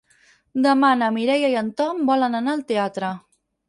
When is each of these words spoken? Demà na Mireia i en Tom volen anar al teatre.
Demà 0.67 0.89
na 1.03 1.11
Mireia 1.19 1.53
i 1.53 1.59
en 1.63 1.71
Tom 1.83 2.05
volen 2.11 2.43
anar 2.43 2.59
al 2.61 2.69
teatre. 2.75 3.17